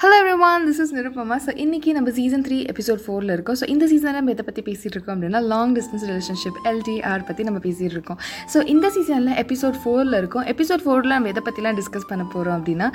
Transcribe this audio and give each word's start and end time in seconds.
Hello 0.00 0.16
everyone 0.22 0.64
this 0.68 0.80
is 0.82 0.90
Nirupama 0.96 1.36
so 1.44 1.50
இன்றைக்கி 1.62 1.90
நம்ம 1.96 2.08
season 2.16 2.42
three 2.46 2.56
episode 2.72 3.00
ஃபோரில் 3.04 3.32
இருக்கோம். 3.34 3.56
ஸோ 3.60 3.66
இந்த 3.74 3.84
சீசனில் 3.90 4.16
நம்ம 4.18 4.32
எதை 4.34 4.44
பற்றி 4.48 4.62
பேசிகிட்டு 4.66 4.96
இருக்கோம் 4.96 5.14
அப்படின்னா 5.14 5.40
லாங் 5.52 5.72
டிஸ்டன்ஸ் 5.76 6.04
ரிலேஷன்ஷிப் 6.08 6.58
எல்டிஆர் 6.70 7.22
பற்றி 7.28 7.44
நம்ம 7.48 7.60
பேசிகிட்டு 7.66 7.96
இருக்கோம். 7.96 8.18
ஸோ 8.54 8.58
இந்த 8.72 8.86
சீசனில் 8.96 9.36
எபிசோட் 9.42 9.76
ஃபோரில் 9.82 10.16
இருக்கும். 10.18 10.44
எபிசோட் 10.52 10.82
ஃபோரில் 10.86 11.14
நம்ம 11.14 11.30
எதை 11.32 11.42
பற்றிலாம் 11.46 11.78
டிஸ்கஸ் 11.80 12.06
பண்ண 12.10 12.26
போகிறோம் 12.34 12.56
அப்படின்னா 12.58 12.88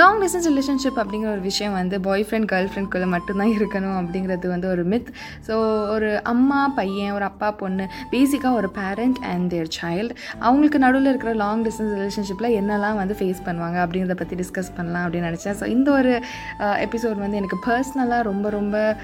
லாங் 0.00 0.20
டிஸ்டன்ஸ் 0.24 0.48
ரிலேஷன்ஷிப் 0.52 1.00
அப்படிங்கிற 1.02 1.30
ஒரு 1.36 1.42
விஷயம் 1.48 1.74
வந்து 1.80 1.98
பாய் 2.06 2.24
ஃப்ரெண்ட் 2.28 2.48
கேர்ள் 2.52 2.70
ஃப்ரெண்ட்குள்ளே 2.70 3.08
மட்டும்தான் 3.16 3.52
இருக்கணும் 3.56 3.96
அப்படிங்கிறது 4.02 4.52
வந்து 4.54 4.70
ஒரு 4.74 4.84
மித் 4.94 5.10
ஸோ 5.48 5.56
ஒரு 5.96 6.12
அம்மா 6.34 6.60
பையன் 6.78 7.12
ஒரு 7.18 7.28
அப்பா 7.30 7.50
பொண்ணு 7.64 7.86
பேசிக்காக 8.14 8.54
ஒரு 8.60 8.70
பேரண்ட் 8.78 9.20
அண்ட் 9.32 9.48
தேர் 9.56 9.72
சைல்டு 9.80 10.16
அவங்களுக்கு 10.46 10.84
நடுவில் 10.86 11.12
இருக்கிற 11.14 11.34
லாங் 11.44 11.66
டிஸ்டன்ஸ் 11.68 11.94
ரிலேஷன்ஷிப்பில் 11.98 12.50
என்னெல்லாம் 12.62 13.02
வந்து 13.02 13.18
ஃபேஸ் 13.22 13.44
பண்ணுவாங்க 13.50 13.80
அப்படிங்கிறத 13.86 14.18
பற்றி 14.22 14.40
டிஸ்கஸ் 14.44 14.72
பண்ணலாம் 14.78 15.04
அப்படின்னு 15.06 15.30
நினச்சேன். 15.32 15.58
ஸோ 15.62 15.66
இந்த 15.76 15.90
ஒரு 16.00 16.14
எபிசோட் 16.60 17.18
வந்து 17.18 17.36
எனக்கு 17.36 17.58
பர்சனலாக 17.66 18.22
ரொம்ப 18.22 18.50
ரொம்ப 18.50 18.96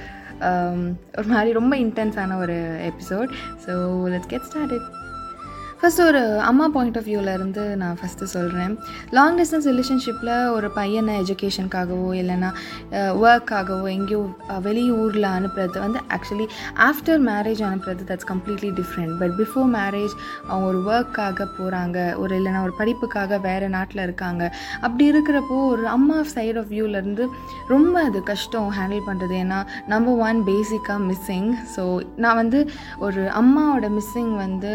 ஒரு 1.17 1.29
மாதிரி 1.29 1.53
ரொம்ப 1.53 1.77
இன்டென்ஸான 1.77 2.37
ஒரு 2.37 2.57
episode 2.91 3.31
so 3.67 3.75
let's 4.09 4.27
get 4.27 4.49
started 4.53 5.00
first 5.81 6.05
ஒரு 6.07 6.21
அம்மா 6.41 6.65
பாயிண்ட் 6.69 6.97
ஆஃப் 6.97 7.07
வியூவிலேருந்து 7.07 7.63
நான் 7.77 7.99
ஃபஸ்ட்டு 8.01 8.27
சொல்கிறேன் 8.33 8.73
லாங் 9.11 9.37
டிஸ்டன்ஸ் 9.39 9.67
ரிலேஷன்ஷிப்பில் 9.67 10.33
ஒரு 10.53 10.69
பையனை 10.71 11.15
எஜுகேஷனுக்காகவோ 11.21 12.11
இல்லைன்னா 12.15 12.51
ஒர்க்காகவோ 13.23 13.87
எங்கேயோ 13.91 14.21
வெளியூரில் 14.63 15.29
அனுப்புறது 15.31 15.79
வந்து 15.81 16.01
ஆக்சுவலி 16.17 16.47
ஆஃப்டர் 16.81 17.21
மேரேஜ் 17.29 17.63
அனுப்புறது 17.63 18.05
that's 18.11 18.29
completely 18.33 18.71
different 18.71 19.15
but 19.19 19.35
before 19.39 19.71
marriage 19.77 20.15
அவங்க 20.49 20.67
ஒரு 20.67 20.83
ஒர்க்காக 20.91 21.47
போகிறாங்க 21.59 22.17
ஒரு 22.17 22.35
இல்லைன்னா 22.39 22.63
ஒரு 22.63 22.75
படிப்புக்காக 22.79 23.39
வேறு 23.39 23.69
நாட்டில் 23.69 24.03
இருக்காங்க. 24.03 24.43
அப்படி 24.81 25.07
இருக்கிறப்போ 25.13 25.59
ஒரு 25.69 25.87
அம்மா 25.87 26.23
சைட் 26.35 26.57
ஆஃப் 26.57 26.71
வியூவிலேருந்து 26.71 27.27
ரொம்ப 27.69 28.03
அது 28.03 28.23
கஷ்டம் 28.23 28.71
ஹேண்டில் 28.79 29.07
பண்ணுறது 29.07 29.37
ஏன்னா 29.39 29.63
நம்பர் 29.87 30.21
ஒன் 30.29 30.45
பேசிக்காக 30.45 31.01
மிஸ்ஸிங் 31.09 31.51
ஸோ 31.77 31.85
நான் 32.17 32.37
வந்து 32.37 32.63
ஒரு 32.99 33.25
அம்மாவோட 33.43 33.89
மிஸ்ஸிங் 33.99 34.33
வந்து 34.37 34.73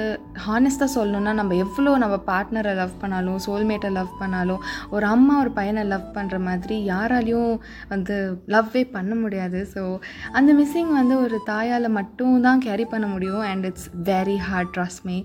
ஹானஸ்ட்டாக 0.48 0.94
சொல்லணும்னா 0.96 1.34
நம்ம 1.40 1.56
எவ்வளோ 1.56 1.94
நம்ம 2.04 2.18
பார்ட்னரை 2.32 2.74
லவ் 2.82 2.94
பண்ணாலும் 3.02 3.40
சோல்மேட்டை 3.46 3.92
லவ் 4.00 4.12
பண்ணாலும் 4.20 4.64
ஒரு 4.90 5.06
அம்மா 5.06 5.34
ஒரு 5.40 5.52
பையனை 5.60 5.84
லவ் 5.94 6.08
பண்ணுற 6.16 6.40
மாதிரி 6.50 6.78
யாராலையும் 6.90 7.54
வந்து 7.94 8.16
லவ்வே 8.56 8.84
பண்ண 8.92 9.16
முடியாது. 9.16 9.62
ஸோ 9.74 9.84
அந்த 10.32 10.54
மிஸ்ஸிங் 10.54 10.94
வந்து 11.00 11.18
ஒரு 11.24 11.40
தாயால் 11.48 11.90
மட்டும் 12.00 12.36
தான் 12.42 12.64
கேரி 12.68 12.86
பண்ண 12.86 13.08
முடியும். 13.08 13.44
And 13.52 13.66
it's 13.72 13.90
very 14.12 14.38
hard 14.50 14.74
trust 14.78 15.04
me 15.10 15.18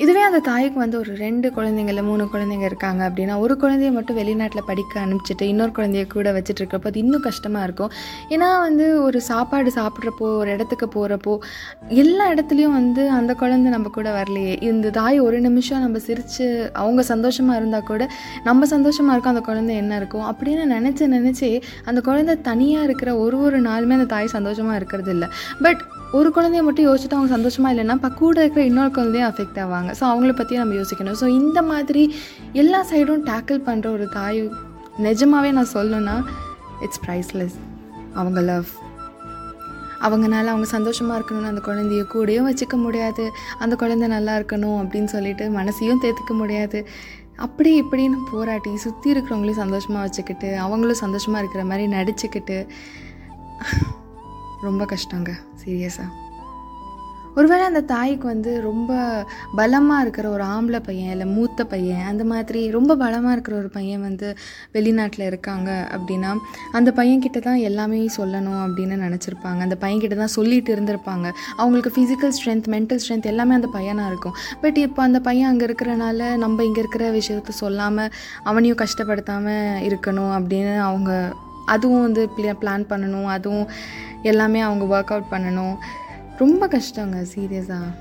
இதுவே 0.00 0.20
அந்த 0.26 0.38
தாய்க்கு 0.48 0.78
வந்து 0.82 0.96
ஒரு 0.98 1.12
ரெண்டு 1.22 1.46
குழந்தைங்க 1.56 1.90
இல்லை 1.92 2.04
மூணு 2.08 2.24
குழந்தைங்க 2.32 2.66
இருக்காங்க 2.70 3.00
அப்படின்னா 3.08 3.34
ஒரு 3.38 3.54
குழந்தைய 3.62 3.90
மட்டும் 3.96 4.18
வெளிநாட்டில் 4.20 4.66
படிக்க 4.68 5.00
அனுப்பிச்சிட்டு 5.02 5.44
இன்னொரு 5.52 5.72
குழந்தைய 5.78 6.04
கூட 6.14 6.28
வச்சுட்டு 6.36 6.60
இருக்கிறப்போ 6.62 6.88
அது 6.90 7.00
இன்னும் 7.02 7.24
கஷ்டமாக 7.26 7.66
இருக்கும். 7.68 7.90
ஏன்னா 8.34 8.48
வந்து 8.66 9.02
ஒரு 9.02 9.20
சாப்பாடு 9.28 9.72
சாப்பிட்றப்போ 9.78 10.26
ஒரு 10.40 10.50
இடத்துக்கு 10.54 10.86
போகிறப்போ 10.96 11.34
எல்லா 12.04 12.24
இடத்துலையும் 12.34 12.76
வந்து 12.78 13.04
அந்த 13.18 13.34
குழந்தை 13.42 13.70
நம்ம 13.76 13.92
கூட 13.98 14.08
வரலையே. 14.18 14.54
இந்த 14.70 14.90
தாய் 14.98 15.20
ஒரு 15.26 15.40
நிமிஷம் 15.40 15.84
நம்ம 15.84 16.00
சிரித்து 16.06 16.46
அவங்க 16.82 17.04
சந்தோஷமாக 17.12 17.60
இருந்தால் 17.62 17.88
கூட 17.90 18.02
நம்ம 18.48 18.66
சந்தோஷமாக 18.74 19.14
இருக்கும் 19.16 19.34
அந்த 19.34 19.44
குழந்தை 19.50 19.76
என்ன 19.82 19.96
இருக்கும் 20.02 20.26
அப்படின்னு 20.32 20.66
நினச்சி 20.76 21.10
நினச்சி 21.16 21.50
அந்த 21.84 22.00
குழந்தை 22.08 22.36
தனியாக 22.50 22.88
இருக்கிற 22.90 23.10
ஒரு 23.24 23.38
ஒரு 23.46 23.60
நாளுமே 23.68 23.96
அந்த 24.00 24.10
தாய் 24.16 24.34
சந்தோஷமாக 24.36 24.80
இருக்கிறது 24.82 25.12
இல்லை. 25.16 25.30
பட் 25.62 25.82
ஒரு 26.18 26.28
குழந்தைய 26.36 26.62
மட்டும் 26.66 26.86
யோசிச்சுட்டு 26.88 27.16
அவங்க 27.18 27.30
சந்தோஷமாக 27.36 27.72
இல்லைன்னா 27.74 27.94
இப்போ 27.98 28.10
கூட 28.20 28.36
இருக்கிற 28.44 28.62
இன்னொரு 28.70 28.90
குழந்தையும் 28.96 29.28
அஃபெக்ட் 29.30 29.60
ஆவாங்க. 29.64 29.90
ஸோ 29.98 30.04
அவங்கள 30.10 30.32
பற்றியும் 30.38 30.62
நம்ம 30.64 30.76
யோசிக்கணும். 30.80 31.18
ஸோ 31.20 31.26
இந்த 31.40 31.58
மாதிரி 31.70 32.02
எல்லா 32.62 32.80
சைடும் 32.90 33.22
டேக்கிள் 33.30 33.60
பண்ணுற 33.68 33.86
ஒரு 33.96 34.06
தாய் 34.16 34.40
நிஜமாகவே 35.06 35.50
நான் 35.58 35.72
சொல்லணுன்னா 35.76 36.16
இட்ஸ் 36.86 37.02
ப்ரைஸ்லெஸ் 37.04 37.56
அவங்க 38.20 38.40
லவ் 38.50 38.70
அவங்கனால 40.06 40.52
அவங்க 40.52 40.68
சந்தோஷமாக 40.76 41.18
இருக்கணும்னு 41.18 41.50
அந்த 41.50 41.62
குழந்தைய 41.66 42.04
கூடயும் 42.14 42.46
வச்சுக்க 42.50 42.76
முடியாது. 42.84 43.24
அந்த 43.64 43.74
குழந்தை 43.82 44.06
நல்லா 44.14 44.32
இருக்கணும் 44.38 44.78
அப்படின்னு 44.82 45.10
சொல்லிட்டு 45.16 45.44
மனசையும் 45.58 46.00
தேர்த்துக்க 46.04 46.34
முடியாது. 46.42 46.78
அப்படி 47.46 47.70
இப்படின்னு 47.82 48.16
போராட்டி 48.32 48.70
சுற்றி 48.86 49.08
இருக்கிறவங்களையும் 49.12 49.62
சந்தோஷமாக 49.64 50.02
வச்சுக்கிட்டு 50.06 50.48
அவங்களும் 50.64 51.02
சந்தோஷமாக 51.04 51.42
இருக்கிற 51.42 51.62
மாதிரி 51.70 51.86
நடிச்சுக்கிட்டு 51.96 52.58
ரொம்ப 54.62 54.84
கஷ்டங்க 54.84 55.32
சீரியஸாக 55.64 56.10
ஒருவேளை 57.34 57.64
அந்த 57.64 57.80
தாய்க்கு 57.80 58.26
வந்து 58.26 58.60
ரொம்ப 58.60 58.92
பலமாக 59.56 60.00
இருக்கிற 60.00 60.28
ஒரு 60.28 60.44
ஆம்பளை 60.44 60.80
பையன் 60.84 61.10
இல்லை 61.10 61.26
மூத்த 61.26 61.64
பையன் 61.64 62.02
அந்த 62.04 62.24
மாதிரி 62.24 62.70
ரொம்ப 62.70 62.96
பலமாக 62.96 63.32
இருக்கிற 63.32 63.56
ஒரு 63.56 63.68
பையன் 63.68 64.00
வந்து 64.00 64.28
வெளிநாட்டில் 64.72 65.24
இருக்காங்க 65.26 65.70
அப்படின்னா 65.96 66.30
அந்த 66.72 66.92
பையன்கிட்ட 66.96 67.38
தான் 67.38 67.62
எல்லாமே 67.68 68.00
சொல்லணும் 68.16 68.60
அப்படின்னு 68.64 68.98
நினச்சிருப்பாங்க. 69.06 69.60
அந்த 69.60 69.76
பையன்கிட்ட 69.80 70.16
தான் 70.16 70.34
சொல்லிட்டு 70.38 70.76
இருந்திருப்பாங்க. 70.76 71.30
அவங்களுக்கு 71.56 71.92
ஃபிசிக்கல் 71.96 72.34
ஸ்ட்ரென்த் 72.38 72.68
மென்டல் 72.74 73.00
ஸ்ட்ரென்த் 73.04 73.30
எல்லாமே 73.32 73.54
அந்த 73.54 73.70
பையனாக 73.72 74.08
இருக்கும். 74.08 74.36
பட் 74.60 74.76
இப்போ 74.76 75.02
அந்த 75.02 75.20
பையன் 75.20 75.50
அங்கே 75.50 75.66
இருக்கிறனால 75.66 76.36
நம்ம 76.36 76.64
இங்கே 76.64 76.80
இருக்கிற 76.80 77.06
விஷயத்த 77.10 77.56
சொல்லாமல் 77.62 78.12
அவனையும் 78.42 78.82
கஷ்டப்படுத்தாமல் 78.84 79.80
இருக்கணும் 79.88 80.34
அப்படின்னு 80.38 80.78
அவங்க 80.78 81.32
அதுவும் 81.66 82.02
வந்து 82.02 82.30
பிளான் 82.38 82.86
பண்ணணும். 82.88 83.24
அதுவும் 83.24 83.68
எல்லாமே 84.22 84.60
அவங்க 84.60 84.84
ஒர்க் 84.84 85.12
அவுட் 85.12 85.30
பண்ணணும். 85.30 85.76
ரொம்ப 86.38 86.66
கஷ்டங்க 86.66 87.26
சீரியஸாக 87.34 87.94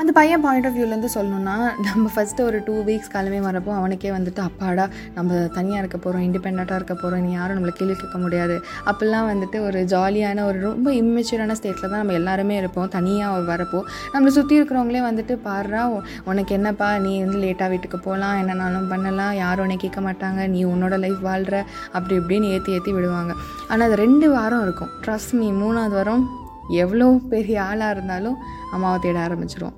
அந்த 0.00 0.12
பையன் 0.16 0.42
பாயிண்ட் 0.42 0.66
ஆஃப் 0.68 0.76
வியூலேருந்து 0.76 1.08
சொல்லணும்னா 1.14 1.54
நம்ம 1.86 2.10
ஃபஸ்ட்டு 2.14 2.44
ஒரு 2.48 2.58
டூ 2.66 2.74
வீக்ஸ் 2.88 3.10
கிளம்பி 3.14 3.40
வரப்போ 3.46 3.70
அவனுக்கே 3.78 4.10
வந்துட்டு 4.16 4.40
அப்பாடா 4.48 4.84
நம்ம 5.16 5.38
தனியாக 5.56 5.80
இருக்க 5.82 5.98
போகிறோம் 5.98 6.24
இண்டிபெண்ட்டாக 6.26 6.78
இருக்க 6.80 6.94
போகிறோம் 6.94 7.22
நீ 7.24 7.30
யாரும் 7.32 7.56
நம்மளை 7.56 7.72
கேள்வி 7.78 7.96
கேட்க 8.02 8.18
முடியாது. 8.24 8.56
அப்போல்லாம் 8.90 9.26
வந்துட்டு 9.30 9.58
ஒரு 9.68 9.80
ஜாலியான 9.94 10.44
ஒரு 10.50 10.58
ரொம்ப 10.68 10.88
இம்மெச்சூரான 11.00 11.56
ஸ்டேட்டில் 11.60 11.90
தான் 11.92 12.00
நம்ம 12.02 12.16
எல்லாருமே 12.20 12.56
இருப்போம். 12.62 12.88
தனியாக 12.96 13.42
வரப்போ 13.50 13.80
நம்மளை 14.14 14.32
சுற்றி 14.38 14.60
இருக்கிறவங்களே 14.60 15.02
வந்துட்டு 15.10 15.36
பாடுறா 15.48 15.82
உனக்கு 16.30 16.54
என்னப்பா 16.58 16.90
நீ 17.06 17.14
வந்து 17.24 17.40
லேட்டாக 17.46 17.70
வீட்டுக்கு 17.74 18.00
போகலாம் 18.08 18.38
என்னன்னாலும் 18.42 18.90
பண்ணலாம் 18.94 19.34
யாரும் 19.42 19.66
உன்னை 19.66 19.78
கேட்க 19.84 20.00
மாட்டாங்க 20.08 20.48
நீ 20.56 20.62
உன்னோட 20.72 20.96
லைஃப் 21.06 21.22
வாழ்கிற 21.30 21.64
அப்படி 21.96 22.16
இப்படின்னு 22.22 22.52
ஏற்றி 22.56 22.76
ஏற்றி 22.78 22.92
விடுவாங்க. 22.98 23.34
ஆனால் 23.70 23.86
அது 23.88 24.02
ரெண்டு 24.06 24.28
வாரம் 24.36 24.62
இருக்கும். 24.68 24.92
ட்ரஸ்ட் 25.06 25.34
மீ 25.40 25.48
மூணாவது 25.62 25.96
வாரம் 26.00 26.24
எவ்வளோ 26.68 27.06
பெரிய 27.28 27.62
ஆளாக 27.62 27.90
இருந்தாலும் 27.90 28.36
அம்மாவை 28.72 28.98
தேட 29.00 29.28
ஆரம்பிச்சிரும் 29.28 29.74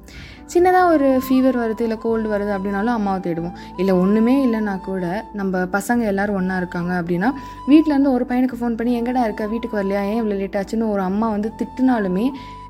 சின்னதாக 0.53 0.93
ஒரு 0.93 1.21
ஃபீவர் 1.25 1.57
வருது 1.57 1.81
இல்லை 1.81 1.99
கோல்டு 1.99 2.29
வருது 2.29 2.53
அப்படின்னாலும் 2.57 2.95
அம்மாவை 2.95 3.21
தேடுவோம். 3.21 3.57
இல்லை 3.77 3.95
ஒன்றுமே 3.95 4.47
இல்லைன்னா 4.47 4.81
கூட 4.81 5.27
நம்ம 5.33 5.59
பசங்க 5.59 6.05
எல்லோரும் 6.05 6.35
ஒன்றா 6.35 6.57
இருக்காங்க 6.57 7.03
அப்படின்னா 7.03 7.29
வீட்டிலேருந்து 7.69 8.13
ஒரு 8.13 8.25
பையனுக்கு 8.25 8.59
ஃபோன் 8.61 8.77
பண்ணி 8.77 9.01
எங்கடா 9.01 9.23
இருக்க? 9.25 9.47
வீட்டுக்கு 9.47 9.83
வரலையா? 9.83 10.03
ஏன் 10.03 10.21
இவ்வளோ 10.23 10.39
லேட் 10.39 10.57
ஆச்சுன்னு? 10.57 10.89
ஒரு 10.89 11.03
அம்மா 11.03 11.29
வந்து 11.29 11.53
திட்டினாலுமே 11.61 12.27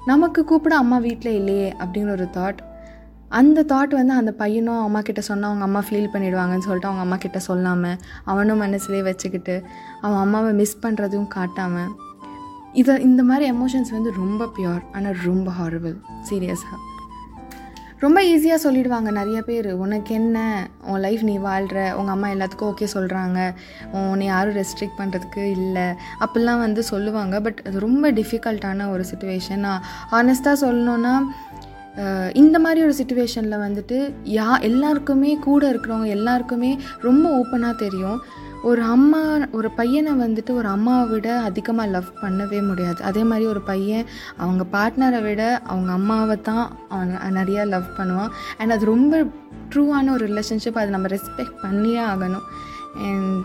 நமக்கு 0.07 0.45
கூப்பிட 0.45 0.77
அம்மா 0.77 0.99
வீட்டில் 0.99 1.33
இல்லையே 1.33 1.75
அப்படிங்கிற 1.79 2.11
ஒரு 2.11 2.29
தாட் 2.37 2.61
அந்த 3.29 3.63
தாட் 3.63 3.93
வந்து 3.95 4.13
அந்த 4.13 4.33
பையனும் 4.33 4.83
அம்மா 4.83 5.01
கிட்ட 5.01 5.21
சொன்னால் 5.21 5.51
அவங்க 5.51 5.65
அம்மா 5.65 5.81
ஃபீல் 5.89 6.13
பண்ணிடுவாங்கன்னு 6.13 6.59
சொல்லிட்டு 6.59 6.89
அவங்க 6.89 7.01
அம்மா 7.01 7.17
கிட்ட 7.17 7.39
சொல்லாமல் 7.39 7.97
அவனும் 8.25 8.63
மனசுலேயே 8.63 9.03
வச்சுக்கிட்டு 9.03 9.63
அவன் 10.01 10.19
அம்மாவை 10.19 10.53
மிஸ் 10.53 10.81
பண்ணுறதும் 10.83 11.29
காட்டாமல் 11.29 11.91
இதை 12.73 12.95
இந்த 13.03 13.23
மாதிரி 13.23 13.45
எமோஷன்ஸ் 13.53 13.91
வந்து 13.91 14.13
ரொம்ப 14.17 14.49
பியூர் 14.57 14.83
ஆனால் 14.93 15.19
ரொம்ப 15.25 15.51
ஹாரபிள் 15.61 15.97
சீரியஸாக 16.31 16.79
ரொம்ப 18.03 18.19
ஈஸியாக 18.23 18.65
சொல்லிடுவாங்க 18.65 19.11
நிறைய 19.11 19.43
பேர். 19.43 19.73
உனக்கு 19.73 20.15
என்ன? 20.15 20.69
உன் 20.91 21.01
லைஃப் 21.01 21.23
நீ 21.23 21.39
வாழ்கிற 21.39 21.97
உங்கள் 21.97 22.15
அம்மா 22.15 22.29
எல்லாத்துக்கும் 22.29 22.71
ஓகே 22.73 22.87
சொல்கிறாங்க 22.95 23.39
உன்னை 23.93 24.27
யாரும் 24.27 24.57
ரெஸ்ட்ரிக்ட் 24.57 24.99
பண்ணுறதுக்கு 24.99 25.51
இல்லை. 25.51 25.87
அப்படிலாம் 26.25 26.65
வந்து 26.67 26.83
சொல்லுவாங்க. 26.83 27.41
பட் 27.41 27.61
அது 27.67 27.81
ரொம்ப 27.81 28.13
டிஃபிகல்ட்டான 28.13 28.89
ஒரு 28.91 29.05
சுச்சுவேஷன் 29.11 29.65
நான் 29.67 29.83
ஆனஸ்ட்டாக 30.11 30.63
சொல்லணுன்னா 30.65 31.15
இந்த 32.33 32.59
மாதிரி 32.59 32.81
ஒரு 32.87 32.95
சுச்சுவேஷனில் 32.99 33.63
வந்துட்டு 33.67 33.97
யா 34.25 34.61
எல்லாருக்குமே 34.61 35.37
கூட 35.37 35.73
இருக்கிறவங்க 35.73 36.07
எல்லாருக்குமே 36.07 36.79
ரொம்ப 37.01 37.25
ஓப்பனாக 37.41 37.75
தெரியும். 37.77 38.21
ஒரு 38.69 38.83
அம்மா 38.95 39.21
ஒரு 39.59 39.69
பையனை 39.71 40.13
வந்துட்டு 40.23 40.53
ஒரு 40.61 40.69
அம்மாவை 40.69 41.05
விட 41.11 41.29
அதிகமாக 41.49 41.93
லவ் 41.95 42.09
பண்ணவே 42.23 42.59
முடியாது. 42.67 43.01
அதே 43.03 43.23
மாதிரி 43.23 43.45
ஒரு 43.47 43.61
பையன் 43.61 44.09
அவங்க 44.37 44.65
பார்ட்னரை 44.75 45.21
விட 45.23 45.43
அவங்க 45.73 45.91
அம்மாவை 45.93 46.37
தான் 46.49 46.67
அவன் 46.89 47.37
நிறையா 47.39 47.63
லவ் 47.75 47.87
பண்ணுவான். 47.99 48.33
அண்ட் 48.59 48.75
அது 48.75 48.85
ரொம்ப 48.85 49.23
ட்ரூவான 49.75 50.13
ஒரு 50.17 50.25
ரிலேஷன்ஷிப் 50.33 50.81
அதை 50.81 50.91
நம்ம 50.97 51.09
ரெஸ்பெக்ட் 51.15 51.57
பண்ணியே 51.63 52.03
ஆகணும். 52.13 52.47
அண்ட் 53.07 53.41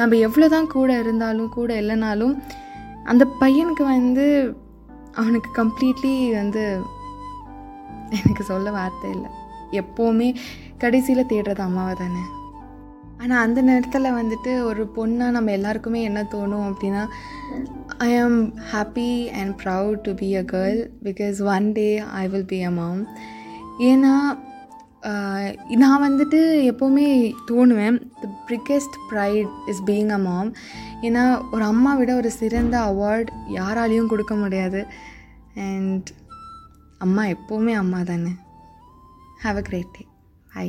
நம்ம 0.00 0.16
எவ்வளோ 0.26 0.48
தான் 0.48 0.66
கூட 0.66 0.98
இருந்தாலும் 0.98 1.54
கூட 1.58 1.72
இல்லைனாலும் 1.82 2.34
அந்த 3.12 3.24
பையனுக்கு 3.40 3.86
வந்து 3.94 4.26
அவனுக்கு 5.20 5.50
கம்ப்ளீட்லி 5.62 6.14
வந்து 6.40 6.64
எனக்கு 8.20 8.44
சொல்ல 8.44 8.70
வார்த்தை 8.70 9.10
இல்லை. 9.10 9.30
எப்போவுமே 9.80 10.28
கடைசியில் 10.78 11.30
தேடுறது 11.32 11.62
அம்மாவை 11.68 11.94
தானே. 12.02 12.22
ஆனால் 13.22 13.42
அந்த 13.42 13.60
நேரத்தில் 13.62 14.16
வந்துட்டு 14.16 14.52
ஒரு 14.64 14.82
பொண்ணாக 14.96 15.30
நம்ம 15.30 15.50
எல்லாருக்குமே 15.50 16.00
என்ன 16.02 16.20
தோணும் 16.32 16.68
அப்படின்னா 16.70 17.02
I 17.98 18.10
am 18.18 18.40
happy 18.72 19.10
and 19.32 19.52
proud 19.62 20.00
to 20.00 20.14
be 20.14 20.28
a 20.36 20.44
girl 20.52 20.78
because 21.04 21.38
one 21.48 21.72
day 21.72 21.88
I 22.14 22.24
will 22.28 22.50
be 22.54 22.60
a 22.62 22.70
mom 22.70 23.02
ஏன்னா 23.90 24.14
நான் 25.76 26.04
வந்துட்டு 26.04 26.40
எப்போவுமே 26.70 27.06
தோணுவேன் 27.50 27.96
the 28.20 28.28
biggest 28.50 28.96
pride 29.10 29.52
is 29.66 29.82
being 29.86 30.12
a 30.12 30.20
mom 30.20 30.50
ஏன்னா 31.02 31.22
ஒரு 31.50 31.64
அம்மா 31.64 31.94
விட 31.94 32.14
ஒரு 32.14 32.30
சிறந்த 32.40 32.76
அவார்ட் 32.90 33.30
யாராலையும் 33.54 34.06
கொடுக்க 34.06 34.34
முடியாது. 34.34 34.80
அண்ட் 35.66 36.08
அம்மா 37.00 37.24
எப்போவுமே 37.34 37.74
அம்மா 37.74 38.02
தானே. 38.02 38.32
Have 39.44 39.56
a 39.56 39.66
great 39.70 39.92
day 39.96 40.04
hi 40.52 40.68